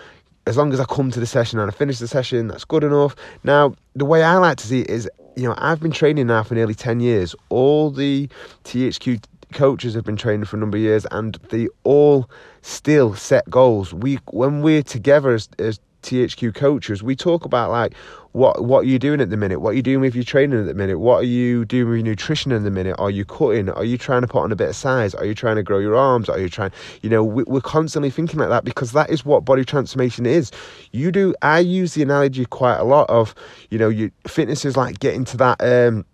as 0.46 0.56
long 0.56 0.72
as 0.72 0.81
I 0.81 0.84
come 0.87 1.10
to 1.10 1.20
the 1.20 1.26
session 1.26 1.58
and 1.58 1.70
I 1.70 1.75
finish 1.75 1.98
the 1.98 2.08
session, 2.08 2.48
that's 2.48 2.64
good 2.64 2.84
enough. 2.84 3.14
Now, 3.44 3.75
the 3.94 4.06
way 4.06 4.25
I 4.25 4.37
like 4.37 4.56
to 4.58 4.66
see 4.66 4.81
it 4.81 4.90
is, 4.90 5.10
you 5.37 5.44
know, 5.44 5.55
I've 5.58 5.81
been 5.81 5.93
training 5.93 6.26
now 6.28 6.43
for 6.43 6.55
nearly 6.55 6.75
10 6.75 7.00
years. 7.00 7.34
All 7.50 7.90
the 7.90 8.28
THQ 8.64 9.22
coaches 9.52 9.94
have 9.94 10.04
been 10.04 10.16
training 10.16 10.44
for 10.46 10.56
a 10.56 10.60
number 10.60 10.76
of 10.76 10.82
years 10.82 11.06
and 11.10 11.37
they 11.50 11.69
all 11.84 12.28
still 12.62 13.14
set 13.14 13.49
goals. 13.50 13.93
We 13.94 14.19
when 14.31 14.62
we're 14.62 14.82
together 14.82 15.31
as, 15.31 15.49
as 15.58 15.81
THQ 16.02 16.54
coaches, 16.54 17.02
we 17.02 17.14
talk 17.14 17.44
about 17.44 17.70
like 17.70 17.94
what 18.32 18.64
what 18.64 18.81
are 18.81 18.88
you 18.88 18.99
doing 18.99 19.20
at 19.20 19.31
the 19.31 19.37
minute? 19.37 19.60
What 19.60 19.70
are 19.70 19.75
you 19.75 19.82
doing 19.82 20.00
with 20.00 20.14
your 20.14 20.25
training 20.25 20.58
at 20.58 20.66
the 20.66 20.75
minute? 20.75 20.99
What 20.99 21.20
are 21.20 21.26
you 21.26 21.64
doing 21.64 21.88
with 21.88 21.99
your 21.99 22.04
nutrition 22.04 22.50
in 22.50 22.64
the 22.64 22.70
minute? 22.70 22.96
Are 22.99 23.10
you 23.10 23.25
cutting? 23.25 23.69
Are 23.70 23.84
you 23.84 23.99
trying 23.99 24.22
to 24.22 24.26
put 24.26 24.43
on 24.43 24.52
a 24.52 24.56
bit 24.56 24.69
of 24.70 24.76
size? 24.76 25.14
Are 25.14 25.25
you 25.25 25.34
trying 25.34 25.56
to 25.56 25.62
grow 25.62 25.78
your 25.78 25.94
arms? 25.94 26.28
Are 26.28 26.38
you 26.38 26.48
trying? 26.48 26.72
You 27.02 27.10
know, 27.10 27.22
we, 27.22 27.44
we're 27.44 27.60
constantly 27.60 28.10
thinking 28.10 28.41
like 28.41 28.48
that 28.48 28.65
because 28.65 28.93
that 28.93 29.10
is 29.10 29.24
what 29.24 29.44
body 29.44 29.65
transformation 29.65 30.26
is. 30.26 30.50
You 30.93 31.12
do. 31.12 31.34
I 31.43 31.60
use 31.60 31.94
the 31.94 32.03
analogy 32.03 32.46
quite 32.46 32.79
a 32.79 32.84
lot 32.84 33.08
of 33.10 33.34
you 33.70 33.79
know, 33.79 33.88
your 33.88 34.10
fitness 34.26 34.65
is 34.65 34.76
like 34.76 34.98
getting 34.98 35.24
to 35.26 35.36
that. 35.36 35.62
um 35.62 36.05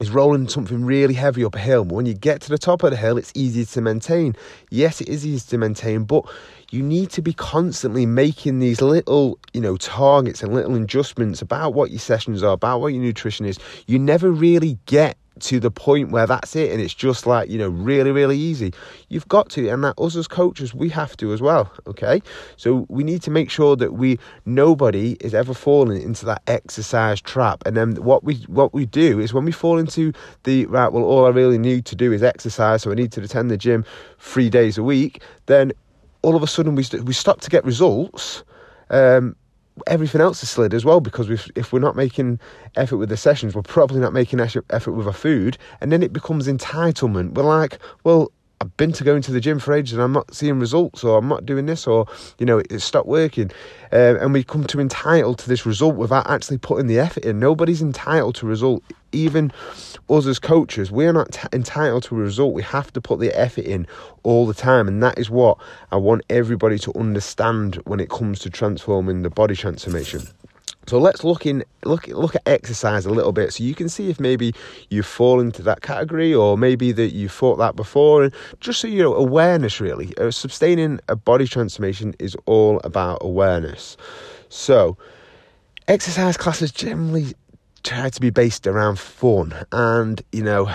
is 0.00 0.10
rolling 0.10 0.48
something 0.48 0.84
really 0.84 1.14
heavy 1.14 1.44
up 1.44 1.54
a 1.54 1.58
hill. 1.58 1.84
But 1.84 1.94
when 1.94 2.06
you 2.06 2.14
get 2.14 2.40
to 2.42 2.50
the 2.50 2.58
top 2.58 2.82
of 2.82 2.90
the 2.90 2.96
hill, 2.96 3.18
it's 3.18 3.32
easy 3.34 3.64
to 3.64 3.80
maintain. 3.80 4.36
Yes, 4.70 5.00
it 5.00 5.08
is 5.08 5.26
easy 5.26 5.48
to 5.50 5.58
maintain, 5.58 6.04
but 6.04 6.24
you 6.70 6.82
need 6.82 7.10
to 7.10 7.22
be 7.22 7.32
constantly 7.32 8.06
making 8.06 8.58
these 8.58 8.80
little, 8.80 9.38
you 9.52 9.60
know, 9.60 9.76
targets 9.76 10.42
and 10.42 10.52
little 10.52 10.74
adjustments 10.74 11.40
about 11.40 11.74
what 11.74 11.90
your 11.90 12.00
sessions 12.00 12.42
are, 12.42 12.52
about 12.52 12.80
what 12.80 12.88
your 12.88 13.02
nutrition 13.02 13.46
is. 13.46 13.58
You 13.86 13.98
never 13.98 14.30
really 14.30 14.78
get 14.86 15.16
to 15.40 15.60
the 15.60 15.70
point 15.70 16.10
where 16.10 16.26
that's 16.26 16.56
it 16.56 16.72
and 16.72 16.80
it's 16.80 16.94
just 16.94 17.26
like 17.26 17.48
you 17.48 17.58
know 17.58 17.68
really 17.68 18.10
really 18.10 18.38
easy. 18.38 18.72
You've 19.08 19.28
got 19.28 19.48
to 19.50 19.68
and 19.68 19.84
that 19.84 19.98
us 19.98 20.16
as 20.16 20.28
coaches 20.28 20.74
we 20.74 20.88
have 20.90 21.16
to 21.18 21.32
as 21.32 21.40
well 21.40 21.72
okay? 21.86 22.22
So 22.56 22.86
we 22.88 23.04
need 23.04 23.22
to 23.22 23.30
make 23.30 23.50
sure 23.50 23.76
that 23.76 23.94
we 23.94 24.18
nobody 24.44 25.12
is 25.20 25.34
ever 25.34 25.54
falling 25.54 26.02
into 26.02 26.24
that 26.26 26.42
exercise 26.46 27.20
trap. 27.20 27.62
And 27.66 27.76
then 27.76 27.96
what 27.96 28.24
we 28.24 28.36
what 28.46 28.72
we 28.72 28.86
do 28.86 29.20
is 29.20 29.32
when 29.32 29.44
we 29.44 29.52
fall 29.52 29.78
into 29.78 30.12
the 30.44 30.66
right 30.66 30.92
well 30.92 31.04
all 31.04 31.26
i 31.26 31.28
really 31.28 31.58
need 31.58 31.84
to 31.86 31.96
do 31.96 32.12
is 32.12 32.22
exercise 32.22 32.82
so 32.82 32.90
i 32.90 32.94
need 32.94 33.12
to 33.12 33.22
attend 33.22 33.50
the 33.50 33.56
gym 33.56 33.84
three 34.18 34.50
days 34.50 34.78
a 34.78 34.82
week 34.82 35.22
then 35.46 35.72
all 36.22 36.34
of 36.34 36.42
a 36.42 36.46
sudden 36.46 36.74
we, 36.74 36.82
st- 36.82 37.04
we 37.04 37.12
stop 37.12 37.40
to 37.40 37.50
get 37.50 37.64
results 37.64 38.42
um, 38.90 39.36
everything 39.86 40.20
else 40.20 40.42
is 40.42 40.50
slid 40.50 40.74
as 40.74 40.84
well 40.84 41.00
because 41.00 41.28
if 41.54 41.72
we're 41.72 41.80
not 41.80 41.96
making 41.96 42.40
effort 42.76 42.96
with 42.96 43.08
the 43.08 43.16
sessions, 43.16 43.54
we're 43.54 43.62
probably 43.62 44.00
not 44.00 44.12
making 44.12 44.40
effort 44.40 44.92
with 44.92 45.06
our 45.06 45.12
food, 45.12 45.58
and 45.80 45.92
then 45.92 46.02
it 46.02 46.12
becomes 46.12 46.48
entitlement. 46.48 47.34
We're 47.34 47.42
like, 47.44 47.78
well, 48.04 48.32
I've 48.60 48.76
been 48.78 48.92
to 48.92 49.04
going 49.04 49.20
to 49.22 49.32
the 49.32 49.40
gym 49.40 49.58
for 49.58 49.74
ages 49.74 49.92
and 49.92 50.02
I'm 50.02 50.12
not 50.12 50.34
seeing 50.34 50.58
results, 50.58 51.04
or 51.04 51.18
I'm 51.18 51.28
not 51.28 51.44
doing 51.44 51.66
this, 51.66 51.86
or 51.86 52.06
you 52.38 52.46
know, 52.46 52.62
it's 52.70 52.84
stopped 52.84 53.06
working, 53.06 53.50
uh, 53.92 54.16
and 54.18 54.32
we 54.32 54.42
come 54.44 54.64
to 54.64 54.80
entitled 54.80 55.38
to 55.40 55.48
this 55.48 55.66
result 55.66 55.96
without 55.96 56.28
actually 56.30 56.56
putting 56.56 56.86
the 56.86 56.98
effort 56.98 57.24
in. 57.24 57.38
Nobody's 57.38 57.82
entitled 57.82 58.34
to 58.36 58.46
result, 58.46 58.82
even 59.12 59.52
us 60.08 60.26
as 60.26 60.38
coaches. 60.38 60.90
We're 60.90 61.12
not 61.12 61.32
t- 61.32 61.48
entitled 61.52 62.04
to 62.04 62.16
a 62.16 62.18
result. 62.18 62.54
We 62.54 62.62
have 62.62 62.90
to 62.94 63.00
put 63.00 63.20
the 63.20 63.38
effort 63.38 63.66
in 63.66 63.86
all 64.22 64.46
the 64.46 64.54
time, 64.54 64.88
and 64.88 65.02
that 65.02 65.18
is 65.18 65.28
what 65.28 65.58
I 65.92 65.96
want 65.96 66.22
everybody 66.30 66.78
to 66.78 66.94
understand 66.98 67.76
when 67.84 68.00
it 68.00 68.08
comes 68.08 68.38
to 68.40 68.50
transforming 68.50 69.20
the 69.20 69.30
body 69.30 69.54
transformation. 69.54 70.28
So 70.86 71.00
let's 71.00 71.24
look 71.24 71.46
in 71.46 71.64
look 71.84 72.06
look 72.08 72.36
at 72.36 72.42
exercise 72.46 73.06
a 73.06 73.10
little 73.10 73.32
bit, 73.32 73.52
so 73.52 73.64
you 73.64 73.74
can 73.74 73.88
see 73.88 74.08
if 74.08 74.20
maybe 74.20 74.54
you 74.88 75.02
fall 75.02 75.40
into 75.40 75.62
that 75.62 75.82
category, 75.82 76.32
or 76.32 76.56
maybe 76.56 76.92
that 76.92 77.12
you 77.12 77.28
thought 77.28 77.56
that 77.56 77.74
before, 77.74 78.24
and 78.24 78.34
just 78.60 78.80
so 78.80 78.88
you 78.88 79.02
know, 79.02 79.14
awareness 79.14 79.80
really. 79.80 80.16
Uh, 80.16 80.30
sustaining 80.30 81.00
a 81.08 81.16
body 81.16 81.46
transformation 81.46 82.14
is 82.18 82.36
all 82.46 82.80
about 82.84 83.18
awareness. 83.20 83.96
So, 84.48 84.96
exercise 85.88 86.36
classes 86.36 86.70
generally 86.70 87.34
try 87.86 88.10
to 88.10 88.20
be 88.20 88.30
based 88.30 88.66
around 88.66 88.98
fun. 88.98 89.54
And, 89.70 90.20
you 90.32 90.42
know, 90.42 90.68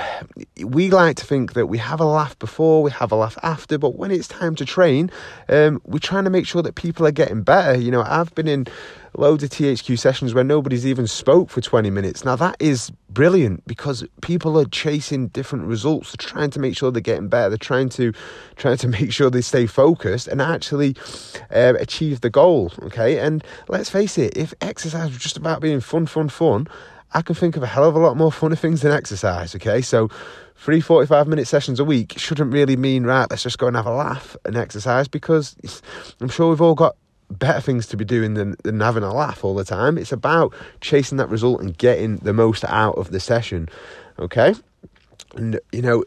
we 0.64 0.90
like 0.90 1.18
to 1.18 1.26
think 1.26 1.54
that 1.54 1.68
we 1.68 1.78
have 1.78 2.00
a 2.00 2.06
laugh 2.06 2.40
before, 2.40 2.82
we 2.82 2.92
have 2.92 3.12
a 3.12 3.16
laugh 3.16 3.38
after, 3.44 3.78
but 3.78 3.98
when 3.98 4.12
it's 4.12 4.30
time 4.30 4.56
to 4.56 4.66
train, 4.66 5.12
um, 5.50 5.82
we're 5.86 6.00
trying 6.00 6.24
to 6.24 6.30
make 6.30 6.48
sure 6.48 6.62
that 6.62 6.76
people 6.76 7.06
are 7.06 7.12
getting 7.12 7.44
better. 7.44 7.78
You 7.78 7.92
know, 7.92 8.04
I've 8.08 8.34
been 8.34 8.48
in 8.48 8.66
loads 9.18 9.44
of 9.44 9.50
THQ 9.50 10.00
sessions 10.00 10.34
where 10.34 10.44
nobody's 10.44 10.86
even 10.86 11.08
spoke 11.08 11.50
for 11.50 11.62
20 11.62 11.90
minutes. 11.90 12.24
Now, 12.24 12.36
that 12.38 12.56
is 12.60 12.92
brilliant 13.10 13.66
because 13.68 14.06
people 14.22 14.58
are 14.60 14.66
chasing 14.66 15.28
different 15.30 15.66
results. 15.66 16.12
They're 16.12 16.28
trying 16.28 16.50
to 16.52 16.60
make 16.60 16.78
sure 16.78 16.92
they're 16.92 17.02
getting 17.02 17.28
better. 17.28 17.50
They're 17.50 17.58
trying 17.58 17.90
to 17.90 18.14
trying 18.56 18.78
to 18.78 18.88
make 18.88 19.12
sure 19.12 19.30
they 19.30 19.42
stay 19.42 19.66
focused 19.66 20.28
and 20.28 20.42
actually 20.42 20.96
uh, 21.52 21.74
achieve 21.80 22.22
the 22.22 22.30
goal. 22.30 22.72
Okay, 22.84 23.20
and 23.20 23.44
let's 23.68 23.90
face 23.90 24.18
it, 24.18 24.38
if 24.38 24.54
exercise 24.62 25.10
was 25.10 25.20
just 25.20 25.38
about 25.38 25.62
being 25.62 25.82
fun, 25.82 26.06
fun, 26.06 26.30
fun, 26.30 26.68
I 27.14 27.22
can 27.22 27.36
think 27.36 27.58
of 27.58 27.64
a 27.64 27.68
hell 27.68 27.84
of 27.84 27.96
a 27.96 28.00
lot 28.00 28.16
more 28.16 28.32
funny 28.32 28.56
things 28.56 28.82
than 28.82 28.92
exercise, 28.92 29.54
okay? 29.56 29.82
So, 29.82 30.10
three 30.56 30.80
45 30.80 31.28
minute 31.28 31.48
sessions 31.48 31.80
a 31.80 31.84
week 31.84 32.14
shouldn't 32.18 32.54
really 32.54 32.78
mean, 32.78 33.04
right, 33.04 33.30
let's 33.30 33.44
just 33.44 33.58
go 33.58 33.68
and 33.68 33.76
have 33.76 33.86
a 33.86 33.94
laugh 33.94 34.38
and 34.46 34.56
exercise 34.56 35.08
because 35.08 35.56
I'm 36.22 36.30
sure 36.30 36.50
we've 36.50 36.62
all 36.62 36.76
got 36.76 36.96
better 37.32 37.62
things 37.62 37.88
to 37.88 37.98
be 37.98 38.06
doing 38.06 38.34
than, 38.36 38.56
than 38.64 38.80
having 38.80 39.04
a 39.04 39.14
laugh 39.14 39.44
all 39.44 39.56
the 39.56 39.64
time. 39.64 39.98
It's 39.98 40.12
about 40.12 40.54
chasing 40.82 41.18
that 41.18 41.30
result 41.30 41.62
and 41.62 41.78
getting 41.78 42.18
the 42.18 42.34
most 42.34 42.64
out 42.66 42.98
of 42.98 43.12
the 43.12 43.20
session, 43.20 43.70
okay? 44.20 44.56
And, 45.36 45.60
you 45.72 45.82
know, 45.82 46.04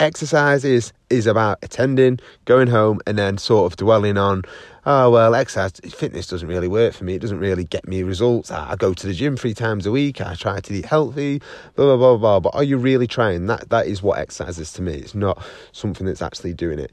exercise 0.00 0.64
is, 0.64 0.92
is 1.10 1.26
about 1.26 1.58
attending, 1.62 2.20
going 2.44 2.68
home, 2.68 3.00
and 3.06 3.18
then 3.18 3.38
sort 3.38 3.70
of 3.72 3.76
dwelling 3.76 4.16
on 4.16 4.42
oh 4.86 5.10
well 5.10 5.34
exercise 5.34 5.72
fitness 5.92 6.28
doesn't 6.28 6.48
really 6.48 6.68
work 6.68 6.94
for 6.94 7.04
me. 7.04 7.14
It 7.14 7.20
doesn't 7.20 7.38
really 7.38 7.64
get 7.64 7.86
me 7.86 8.02
results. 8.02 8.50
I, 8.50 8.72
I, 8.72 8.76
go 8.76 8.94
to 8.94 9.06
the 9.06 9.12
gym 9.12 9.36
three 9.36 9.52
times 9.52 9.84
a 9.84 9.90
week. 9.90 10.20
I 10.20 10.34
try 10.34 10.60
to 10.60 10.74
eat 10.74 10.86
healthy 10.86 11.42
blah 11.74 11.84
blah 11.84 11.96
blah 11.96 12.16
blah. 12.16 12.40
But 12.40 12.54
are 12.54 12.62
you 12.62 12.78
really 12.78 13.06
trying? 13.06 13.46
That 13.46 13.68
that 13.70 13.86
is 13.86 14.02
what 14.02 14.18
exercise 14.18 14.58
is 14.58 14.72
to 14.74 14.82
me. 14.82 14.94
It's 14.94 15.14
not 15.14 15.44
something 15.72 16.06
that's 16.06 16.22
actually 16.22 16.54
doing 16.54 16.78
it. 16.78 16.92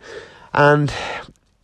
And 0.54 0.92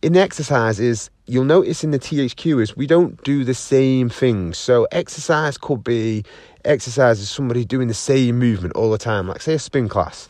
in 0.02 0.16
exercises 0.16 1.10
you'll 1.26 1.44
notice 1.44 1.84
in 1.84 1.90
the 1.90 1.98
thq 1.98 2.62
is 2.62 2.76
we 2.76 2.86
don't 2.86 3.22
do 3.24 3.44
the 3.44 3.54
same 3.54 4.08
things 4.08 4.56
so 4.56 4.86
exercise 4.92 5.58
could 5.58 5.84
be 5.84 6.24
exercise 6.64 7.20
is 7.20 7.30
somebody 7.30 7.64
doing 7.64 7.88
the 7.88 7.94
same 7.94 8.38
movement 8.38 8.74
all 8.74 8.90
the 8.90 8.98
time 8.98 9.28
like 9.28 9.42
say 9.42 9.54
a 9.54 9.58
spin 9.58 9.88
class 9.88 10.28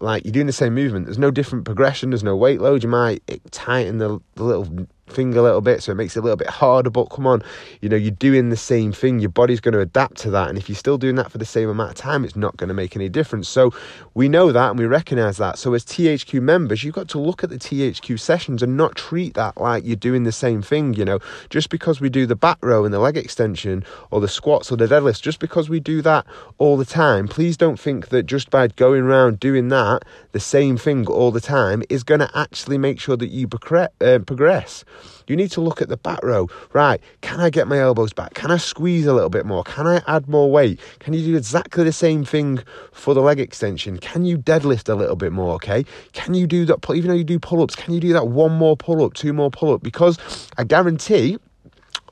like 0.00 0.24
you're 0.24 0.32
doing 0.32 0.46
the 0.46 0.52
same 0.52 0.74
movement. 0.74 1.06
There's 1.06 1.18
no 1.18 1.30
different 1.30 1.64
progression. 1.64 2.10
There's 2.10 2.24
no 2.24 2.36
weight 2.36 2.60
load. 2.60 2.82
You 2.82 2.88
might 2.88 3.22
tighten 3.50 3.98
the, 3.98 4.18
the 4.34 4.44
little 4.44 4.86
thing 5.12 5.36
a 5.36 5.42
little 5.42 5.60
bit 5.60 5.82
so 5.82 5.92
it 5.92 5.96
makes 5.96 6.16
it 6.16 6.20
a 6.20 6.22
little 6.22 6.36
bit 6.36 6.48
harder 6.48 6.90
but 6.90 7.06
come 7.06 7.26
on 7.26 7.42
you 7.80 7.88
know 7.88 7.96
you're 7.96 8.10
doing 8.10 8.50
the 8.50 8.56
same 8.56 8.92
thing 8.92 9.18
your 9.18 9.30
body's 9.30 9.60
going 9.60 9.74
to 9.74 9.80
adapt 9.80 10.16
to 10.16 10.30
that 10.30 10.48
and 10.48 10.58
if 10.58 10.68
you're 10.68 10.76
still 10.76 10.98
doing 10.98 11.16
that 11.16 11.30
for 11.30 11.38
the 11.38 11.44
same 11.44 11.68
amount 11.68 11.90
of 11.90 11.96
time 11.96 12.24
it's 12.24 12.36
not 12.36 12.56
going 12.56 12.68
to 12.68 12.74
make 12.74 12.96
any 12.96 13.08
difference. 13.08 13.48
So 13.48 13.72
we 14.14 14.28
know 14.28 14.52
that 14.52 14.70
and 14.70 14.78
we 14.78 14.86
recognize 14.86 15.36
that. 15.38 15.58
So 15.58 15.74
as 15.74 15.84
THQ 15.84 16.40
members 16.40 16.84
you've 16.84 16.94
got 16.94 17.08
to 17.08 17.18
look 17.18 17.42
at 17.42 17.50
the 17.50 17.58
THQ 17.58 18.18
sessions 18.18 18.62
and 18.62 18.76
not 18.76 18.96
treat 18.96 19.34
that 19.34 19.56
like 19.58 19.84
you're 19.84 19.96
doing 19.96 20.24
the 20.24 20.32
same 20.32 20.62
thing 20.62 20.94
you 20.94 21.04
know. 21.04 21.18
Just 21.48 21.70
because 21.70 22.00
we 22.00 22.08
do 22.08 22.26
the 22.26 22.36
back 22.36 22.58
row 22.62 22.84
and 22.84 22.94
the 22.94 22.98
leg 22.98 23.16
extension 23.16 23.84
or 24.10 24.20
the 24.20 24.28
squats 24.28 24.70
or 24.70 24.76
the 24.76 24.86
deadlifts 24.86 25.20
just 25.20 25.38
because 25.38 25.68
we 25.68 25.80
do 25.80 26.02
that 26.02 26.26
all 26.58 26.76
the 26.76 26.84
time 26.84 27.28
please 27.28 27.56
don't 27.56 27.78
think 27.78 28.08
that 28.08 28.24
just 28.24 28.50
by 28.50 28.68
going 28.68 29.02
around 29.02 29.40
doing 29.40 29.68
that 29.68 30.04
the 30.32 30.40
same 30.40 30.76
thing 30.76 31.06
all 31.06 31.30
the 31.30 31.40
time 31.40 31.82
is 31.88 32.02
going 32.02 32.20
to 32.20 32.30
actually 32.38 32.78
make 32.78 33.00
sure 33.00 33.16
that 33.16 33.28
you 33.28 33.48
uh, 33.72 34.18
progress 34.20 34.84
you 35.26 35.36
need 35.36 35.50
to 35.52 35.60
look 35.60 35.82
at 35.82 35.88
the 35.88 35.96
back 35.96 36.22
row. 36.22 36.48
Right, 36.72 37.00
can 37.20 37.40
I 37.40 37.50
get 37.50 37.68
my 37.68 37.78
elbows 37.78 38.12
back? 38.12 38.34
Can 38.34 38.50
I 38.50 38.56
squeeze 38.56 39.06
a 39.06 39.12
little 39.12 39.30
bit 39.30 39.46
more? 39.46 39.64
Can 39.64 39.86
I 39.86 40.02
add 40.06 40.28
more 40.28 40.50
weight? 40.50 40.80
Can 40.98 41.14
you 41.14 41.24
do 41.24 41.36
exactly 41.36 41.84
the 41.84 41.92
same 41.92 42.24
thing 42.24 42.60
for 42.92 43.14
the 43.14 43.20
leg 43.20 43.40
extension? 43.40 43.98
Can 43.98 44.24
you 44.24 44.38
deadlift 44.38 44.88
a 44.88 44.94
little 44.94 45.16
bit 45.16 45.32
more? 45.32 45.54
Okay, 45.54 45.84
can 46.12 46.34
you 46.34 46.46
do 46.46 46.64
that? 46.66 46.78
Even 46.90 47.08
though 47.08 47.16
you 47.16 47.24
do 47.24 47.38
pull 47.38 47.62
ups, 47.62 47.74
can 47.74 47.94
you 47.94 48.00
do 48.00 48.12
that 48.12 48.28
one 48.28 48.52
more 48.52 48.76
pull 48.76 49.04
up, 49.04 49.14
two 49.14 49.32
more 49.32 49.50
pull 49.50 49.72
up? 49.72 49.82
Because 49.82 50.18
I 50.56 50.64
guarantee 50.64 51.38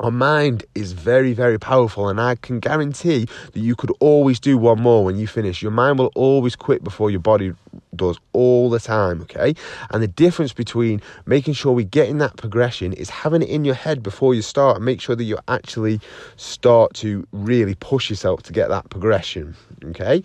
our 0.00 0.10
mind 0.10 0.64
is 0.74 0.92
very, 0.92 1.32
very 1.32 1.58
powerful, 1.58 2.08
and 2.08 2.20
I 2.20 2.36
can 2.36 2.60
guarantee 2.60 3.26
that 3.52 3.60
you 3.60 3.74
could 3.74 3.92
always 4.00 4.38
do 4.38 4.56
one 4.56 4.80
more 4.80 5.04
when 5.04 5.16
you 5.16 5.26
finish. 5.26 5.62
Your 5.62 5.72
mind 5.72 5.98
will 5.98 6.12
always 6.14 6.54
quit 6.54 6.84
before 6.84 7.10
your 7.10 7.20
body 7.20 7.52
does 7.96 8.18
all 8.32 8.70
the 8.70 8.78
time, 8.78 9.20
okay? 9.22 9.54
And 9.90 10.02
the 10.02 10.08
difference 10.08 10.52
between 10.52 11.02
making 11.26 11.54
sure 11.54 11.72
we 11.72 11.84
get 11.84 12.08
in 12.08 12.18
that 12.18 12.36
progression 12.36 12.92
is 12.92 13.10
having 13.10 13.42
it 13.42 13.48
in 13.48 13.64
your 13.64 13.74
head 13.74 14.02
before 14.02 14.34
you 14.34 14.42
start 14.42 14.76
and 14.76 14.84
make 14.84 15.00
sure 15.00 15.16
that 15.16 15.24
you 15.24 15.38
actually 15.48 16.00
start 16.36 16.94
to 16.94 17.26
really 17.32 17.74
push 17.74 18.08
yourself 18.08 18.42
to 18.44 18.52
get 18.52 18.68
that 18.68 18.88
progression, 18.90 19.56
okay? 19.84 20.22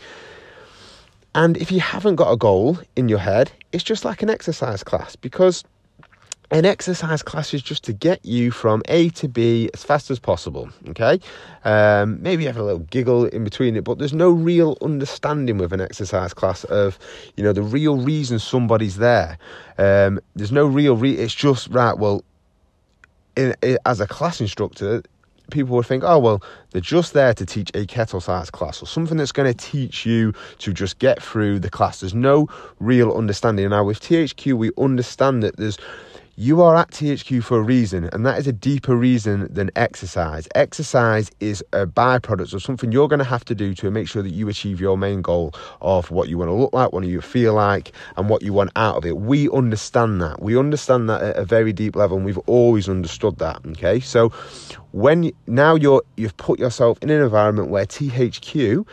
And 1.36 1.58
if 1.58 1.72
you 1.72 1.80
haven't 1.80 2.16
got 2.16 2.32
a 2.32 2.38
goal 2.38 2.78
in 2.96 3.10
your 3.10 3.20
head, 3.20 3.52
it's 3.72 3.84
just 3.84 4.06
like 4.06 4.22
an 4.22 4.30
exercise 4.30 4.84
class 4.84 5.16
because 5.16 5.64
an 6.54 6.66
exercise 6.66 7.24
class 7.24 7.52
is 7.56 7.64
just 7.64 7.84
to 7.84 7.94
get 7.94 8.24
you 8.24 8.52
from 8.52 8.84
A 8.88 9.10
to 9.10 9.28
B 9.28 9.72
as 9.74 9.84
fast 9.84 10.12
as 10.12 10.20
possible. 10.20 10.70
Okay, 10.90 11.20
um, 11.66 12.22
maybe 12.22 12.46
have 12.46 12.58
a 12.58 12.64
little 12.64 12.80
giggle 12.80 13.26
in 13.26 13.44
between 13.44 13.76
it, 13.76 13.84
but 13.84 13.98
there's 13.98 14.14
no 14.14 14.30
real 14.30 14.78
understanding 14.82 15.58
with 15.58 15.74
an 15.74 15.82
exercise 15.82 16.32
class 16.32 16.64
of 16.66 17.00
you 17.36 17.44
know 17.44 17.54
the 17.54 17.64
real 17.64 17.98
reason 17.98 18.38
somebody's 18.38 18.98
there. 18.98 19.40
Um, 19.80 20.20
there's 20.36 20.52
no 20.52 20.68
real 20.68 20.96
re- 20.96 21.16
it's 21.16 21.34
just 21.34 21.70
right. 21.70 21.98
Well, 21.98 22.24
in, 23.36 23.56
in, 23.64 23.80
as 23.88 24.00
a 24.00 24.06
class 24.06 24.40
instructor, 24.40 25.02
people 25.50 25.76
would 25.76 25.88
think, 25.88 26.04
oh, 26.06 26.20
well, 26.20 26.44
they're 26.70 26.82
just 26.82 27.14
there 27.14 27.34
to 27.34 27.48
teach 27.48 27.70
a 27.72 27.88
Kettlercise 27.88 28.52
class 28.52 28.82
or 28.82 28.86
something 28.86 29.18
that's 29.18 29.32
going 29.32 29.52
to 29.52 29.58
teach 29.58 30.06
you 30.06 30.34
to 30.60 30.72
just 30.72 31.00
get 31.00 31.22
through 31.22 31.60
the 31.60 31.70
class. 31.70 32.02
There's 32.02 32.14
no 32.14 32.48
real 32.80 33.12
understanding. 33.12 33.70
Now, 33.70 33.84
with 33.84 34.00
THQ, 34.02 34.54
we 34.54 34.72
understand 34.78 35.42
that 35.42 35.58
there's 35.58 35.80
you 36.36 36.62
are 36.62 36.76
at 36.76 36.90
THQ 36.90 37.44
for 37.44 37.60
a 37.60 37.62
reason, 37.62 38.10
and 38.12 38.26
that 38.26 38.40
is 38.40 38.48
a 38.48 38.54
deeper 38.54 38.96
reason 38.96 39.48
than 39.54 39.70
exercise. 39.76 40.48
Exercise 40.56 41.30
is 41.40 41.64
a 41.74 41.86
byproduct 41.86 42.54
of 42.54 42.64
something 42.64 42.92
you're 42.92 43.08
going 43.08 43.20
to 43.20 43.26
have 43.26 43.46
to 43.46 43.56
do 43.56 43.76
to 43.76 43.92
make 43.92 44.08
sure 44.08 44.24
that 44.24 44.32
you 44.32 44.50
achieve 44.50 44.82
your 44.82 44.98
main 44.98 45.22
goal 45.22 45.54
of 45.82 46.10
what 46.10 46.30
you 46.30 46.38
want 46.40 46.50
to 46.50 46.54
look 46.54 46.74
like, 46.74 46.92
what 46.92 47.04
you 47.04 47.22
feel 47.22 47.54
like, 47.54 47.92
and 48.18 48.30
what 48.30 48.42
you 48.42 48.52
want 48.52 48.72
out 48.76 48.98
of 48.98 49.06
it. 49.06 49.18
We 49.18 49.50
understand 49.52 50.22
that. 50.22 50.42
We 50.42 50.58
understand 50.58 51.08
that 51.10 51.22
at 51.22 51.36
a 51.36 51.46
very 51.46 51.72
deep 51.72 51.96
level, 51.96 52.18
and 52.18 52.26
we've 52.26 52.40
always 52.40 52.90
understood 52.90 53.38
that. 53.38 53.62
Okay, 53.68 54.00
so 54.00 54.30
when 54.92 55.32
now 55.46 55.76
you're 55.76 56.02
you've 56.18 56.38
put 56.38 56.58
yourself 56.58 56.98
in 57.02 57.12
an 57.12 57.22
environment 57.22 57.70
where 57.70 57.86
THQ 57.86 58.88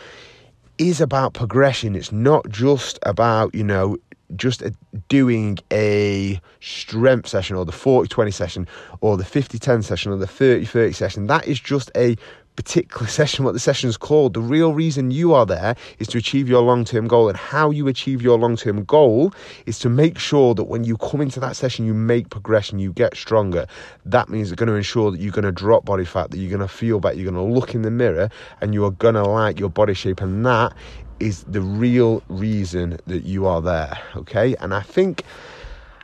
is 0.80 1.00
about 1.00 1.34
progression. 1.34 1.94
It's 1.94 2.10
not 2.10 2.48
just 2.48 2.98
about, 3.02 3.54
you 3.54 3.62
know, 3.62 3.98
just 4.36 4.62
doing 5.08 5.58
a 5.72 6.40
strength 6.60 7.28
session 7.28 7.56
or 7.56 7.64
the 7.64 7.72
40 7.72 8.08
20 8.08 8.30
session 8.30 8.68
or 9.00 9.16
the 9.16 9.24
50 9.24 9.58
10 9.58 9.82
session 9.82 10.12
or 10.12 10.16
the 10.16 10.26
30 10.26 10.64
30 10.64 10.92
session. 10.92 11.26
That 11.26 11.46
is 11.46 11.60
just 11.60 11.90
a 11.96 12.16
particular 12.56 13.06
session, 13.20 13.44
what 13.44 13.52
the 13.52 13.60
session 13.60 13.88
is 13.88 13.96
called. 13.96 14.34
The 14.34 14.40
real 14.40 14.74
reason 14.74 15.10
you 15.10 15.32
are 15.34 15.46
there 15.46 15.76
is 15.98 16.08
to 16.08 16.18
achieve 16.18 16.48
your 16.48 16.62
long 16.62 16.84
term 16.84 17.06
goal. 17.06 17.28
And 17.28 17.36
how 17.36 17.70
you 17.70 17.88
achieve 17.88 18.22
your 18.22 18.38
long 18.38 18.56
term 18.56 18.84
goal 18.84 19.32
is 19.66 19.78
to 19.80 19.88
make 19.88 20.18
sure 20.18 20.54
that 20.54 20.64
when 20.64 20.84
you 20.84 20.96
come 20.98 21.20
into 21.20 21.40
that 21.40 21.56
session, 21.56 21.86
you 21.86 21.94
make 21.94 22.30
progression, 22.30 22.78
you 22.78 22.92
get 22.92 23.16
stronger. 23.16 23.66
That 24.04 24.28
means 24.28 24.50
it's 24.50 24.58
going 24.58 24.68
to 24.68 24.74
ensure 24.74 25.10
that 25.10 25.20
you're 25.20 25.32
going 25.32 25.44
to 25.44 25.52
drop 25.52 25.84
body 25.84 26.04
fat, 26.04 26.30
that 26.30 26.38
you're 26.38 26.50
going 26.50 26.60
to 26.60 26.68
feel 26.68 27.00
better, 27.00 27.16
you're 27.16 27.30
going 27.30 27.48
to 27.48 27.54
look 27.54 27.74
in 27.74 27.82
the 27.82 27.90
mirror, 27.90 28.28
and 28.60 28.74
you 28.74 28.84
are 28.84 28.90
going 28.90 29.14
to 29.14 29.22
like 29.22 29.58
your 29.58 29.70
body 29.70 29.94
shape. 29.94 30.20
And 30.20 30.44
that 30.44 30.72
is 31.20 31.44
the 31.44 31.60
real 31.60 32.22
reason 32.28 32.98
that 33.06 33.24
you 33.24 33.46
are 33.46 33.60
there. 33.62 33.98
Okay. 34.16 34.56
And 34.56 34.74
I 34.74 34.82
think. 34.82 35.24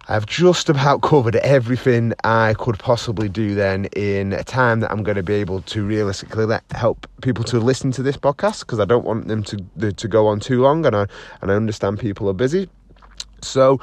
I've 0.08 0.24
just 0.24 0.68
about 0.68 1.02
covered 1.02 1.34
everything 1.34 2.12
I 2.22 2.54
could 2.58 2.78
possibly 2.78 3.28
do 3.28 3.56
then 3.56 3.86
in 3.96 4.34
a 4.34 4.44
time 4.44 4.78
that 4.78 4.92
I'm 4.92 5.02
going 5.02 5.16
to 5.16 5.22
be 5.24 5.34
able 5.34 5.62
to 5.62 5.84
realistically 5.84 6.44
let, 6.44 6.62
help 6.70 7.08
people 7.22 7.42
to 7.42 7.58
listen 7.58 7.90
to 7.90 8.04
this 8.04 8.16
podcast 8.16 8.60
because 8.60 8.78
I 8.78 8.84
don't 8.84 9.04
want 9.04 9.26
them 9.26 9.42
to 9.42 9.56
to 9.92 10.06
go 10.06 10.28
on 10.28 10.38
too 10.38 10.62
long 10.62 10.86
and 10.86 10.94
I 10.94 11.06
and 11.42 11.50
I 11.50 11.54
understand 11.54 11.98
people 11.98 12.28
are 12.28 12.34
busy. 12.34 12.68
So 13.42 13.80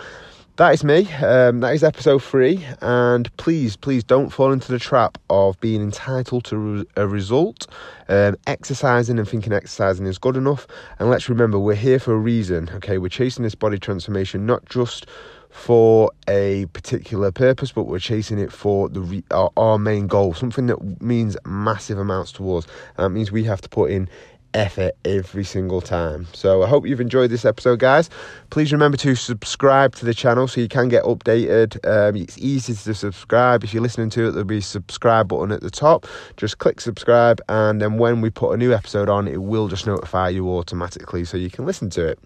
that 0.57 0.74
is 0.74 0.83
me. 0.83 1.12
Um, 1.13 1.62
that 1.62 1.74
is 1.74 1.83
episode 1.83 2.22
three. 2.22 2.63
And 2.81 3.36
please, 3.38 3.75
please 3.75 4.03
don't 4.03 4.29
fall 4.29 4.51
into 4.51 4.72
the 4.72 4.77
trap 4.77 5.17
of 5.29 5.60
being 5.60 5.81
entitled 5.81 6.45
to 6.45 6.86
a 6.95 7.07
result. 7.07 7.67
Um, 8.07 8.36
exercising 8.45 9.17
and 9.17 9.27
thinking 9.27 9.51
exercising 9.51 10.05
is 10.05 10.19
good 10.19 10.38
enough. 10.38 10.67
And 11.00 11.10
let's 11.10 11.27
remember, 11.27 11.57
we're 11.57 11.75
here 11.75 12.00
for 12.00 12.13
a 12.13 12.17
reason. 12.17 12.69
Okay, 12.75 13.00
we're 13.00 13.10
chasing 13.10 13.43
this 13.43 13.55
body 13.55 13.79
transformation 13.79 14.45
not 14.45 14.65
just 14.65 15.07
for 15.50 16.12
a 16.27 16.65
particular 16.74 17.31
purpose, 17.31 17.72
but 17.72 17.83
we're 17.83 18.00
chasing 18.00 18.39
it 18.39 18.51
for 18.51 18.89
the 18.89 19.01
re- 19.01 19.24
our, 19.31 19.51
our 19.55 19.77
main 19.77 20.07
goal, 20.07 20.33
something 20.33 20.65
that 20.65 21.01
means 21.01 21.38
massive 21.45 22.00
amounts 22.00 22.31
to 22.33 22.55
us. 22.55 22.65
That 22.98 23.10
means 23.10 23.31
we 23.31 23.43
have 23.43 23.62
to 23.62 23.69
put 23.69 23.91
in 23.91 24.10
effort 24.53 24.95
every 25.05 25.43
single 25.43 25.81
time. 25.81 26.27
So 26.33 26.63
I 26.63 26.67
hope 26.67 26.86
you've 26.86 27.01
enjoyed 27.01 27.29
this 27.29 27.45
episode, 27.45 27.79
guys. 27.79 28.10
Please 28.50 28.72
remember 28.72 28.98
to 28.98 29.15
subscribe 29.15 29.95
to 29.95 30.05
the 30.05 30.13
channel 30.13 30.48
so 30.48 30.62
you 30.62 30.67
can 30.67 30.89
get 30.89 31.03
updated. 31.03 31.77
Um, 31.88 32.15
it's 32.15 32.38
easy 32.38 32.74
to 32.74 32.93
subscribe. 32.93 33.63
If 33.63 33.74
you're 33.74 33.83
listening 33.83 34.10
to 34.12 34.27
it, 34.27 34.31
there'll 34.31 34.45
be 34.45 34.57
a 34.57 34.62
subscribe 34.62 35.27
button 35.27 35.51
at 35.51 35.62
the 35.62 35.72
top. 35.72 36.05
Just 36.38 36.57
click 36.60 36.81
subscribe, 36.81 37.41
and 37.50 37.81
then 37.81 37.98
when 37.98 38.22
we 38.22 38.29
put 38.29 38.53
a 38.53 38.57
new 38.57 38.74
episode 38.74 39.10
on, 39.10 39.27
it 39.27 39.41
will 39.41 39.67
just 39.67 39.88
notify 39.88 40.29
you 40.29 40.50
automatically 40.50 41.25
so 41.25 41.38
you 41.38 41.50
can 41.50 41.65
listen 41.65 41.89
to 41.91 42.07
it. 42.07 42.19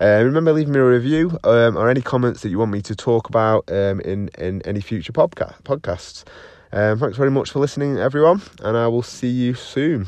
Uh, 0.00 0.22
remember, 0.24 0.52
leaving 0.52 0.72
me 0.72 0.80
a 0.80 0.84
review 0.84 1.38
um, 1.44 1.76
or 1.76 1.88
any 1.88 2.00
comments 2.00 2.42
that 2.42 2.50
you 2.50 2.58
want 2.58 2.70
me 2.70 2.82
to 2.82 2.94
talk 2.94 3.28
about 3.28 3.70
um, 3.70 4.00
in, 4.00 4.30
in 4.38 4.62
any 4.62 4.80
future 4.80 5.12
podca- 5.12 5.60
podcasts. 5.62 6.24
Um, 6.72 6.98
thanks 6.98 7.16
very 7.16 7.30
much 7.30 7.50
for 7.50 7.60
listening, 7.60 7.98
everyone, 7.98 8.42
and 8.62 8.76
I 8.76 8.88
will 8.88 9.02
see 9.02 9.30
you 9.30 9.54
soon. 9.54 10.06